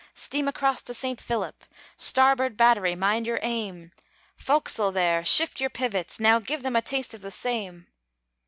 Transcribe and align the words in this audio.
Steam 0.15 0.47
across 0.47 0.81
to 0.81 0.95
Saint 0.95 1.21
Philip! 1.21 1.63
Starboard 1.95 2.57
battery, 2.57 2.95
mind 2.95 3.27
your 3.27 3.37
aim! 3.43 3.91
Forecastle 4.35 4.91
there, 4.91 5.23
shift 5.23 5.59
your 5.61 5.69
pivots! 5.69 6.19
Now, 6.19 6.39
Give 6.39 6.63
them 6.63 6.75
a 6.75 6.81
taste 6.81 7.13
of 7.13 7.21
the 7.21 7.29
same!" 7.29 7.85